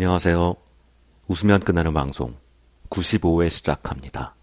[0.00, 0.54] 안녕하세요.
[1.26, 2.36] 웃으면 끝나는 방송
[2.88, 4.36] 95회 시작합니다.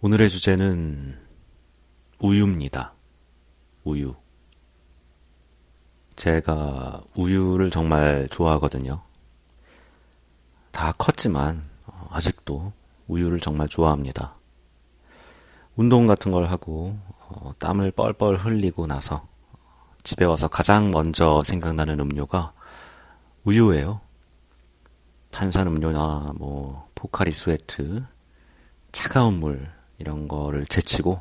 [0.00, 1.18] 오늘의 주제는
[2.20, 2.92] 우유입니다.
[3.82, 4.14] 우유.
[6.14, 9.02] 제가 우유를 정말 좋아하거든요.
[10.70, 12.72] 다 컸지만 어, 아직도
[13.08, 14.36] 우유를 정말 좋아합니다.
[15.74, 16.96] 운동 같은 걸 하고
[17.26, 19.26] 어, 땀을 뻘뻘 흘리고 나서
[20.04, 22.52] 집에 와서 가장 먼저 생각나는 음료가
[23.44, 24.00] 우유예요.
[25.30, 28.04] 탄산음료나 뭐 포카리 스웨트,
[28.92, 31.20] 차가운 물 이런 거를 제치고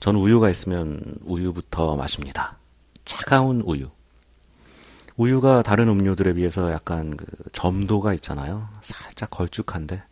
[0.00, 2.58] 저는 우유가 있으면 우유부터 마십니다.
[3.04, 3.88] 차가운 우유.
[5.16, 8.68] 우유가 다른 음료들에 비해서 약간 그 점도가 있잖아요.
[8.82, 10.02] 살짝 걸쭉한데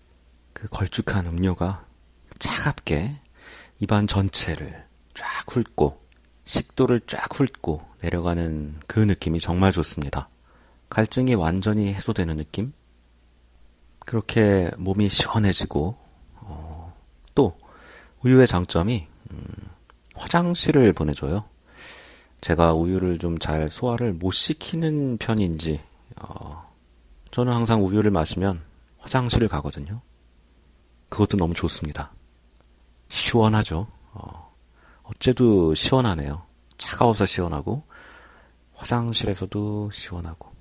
[0.53, 1.85] 그 걸쭉한 음료가
[2.39, 3.21] 차갑게
[3.81, 6.03] 입안 전체를 쫙 훑고
[6.45, 10.29] 식도를 쫙 훑고 내려가는 그 느낌이 정말 좋습니다.
[10.95, 12.73] 갈증이 완전히 해소되는 느낌?
[14.07, 15.97] 그렇게 몸이 시원해지고
[16.37, 16.95] 어,
[17.35, 17.59] 또
[18.23, 19.45] 우유의 장점이 음,
[20.15, 21.47] 화장실을 보내줘요.
[22.41, 25.81] 제가 우유를 좀 잘 소화를 못 시키는 편인지
[26.15, 26.73] 어,
[27.33, 28.63] 저는 항상 우유를 마시면
[28.99, 30.01] 화장실을 가거든요.
[31.09, 32.13] 그것도 너무 좋습니다.
[33.09, 33.89] 시원하죠.
[34.13, 34.55] 어,
[35.03, 36.43] 어째도 시원하네요.
[36.79, 37.83] 차가워서 시원하고
[38.75, 40.54] 화장실에서도 시원하고